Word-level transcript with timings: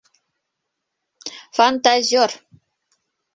Фантазер! 1.57 2.31